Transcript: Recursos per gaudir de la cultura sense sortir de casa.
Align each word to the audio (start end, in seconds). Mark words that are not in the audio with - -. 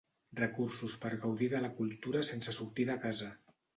Recursos 0.37 0.95
per 1.03 1.11
gaudir 1.25 1.49
de 1.51 1.61
la 1.65 1.71
cultura 1.81 2.25
sense 2.31 2.57
sortir 2.61 2.89
de 2.93 2.97
casa. 3.05 3.29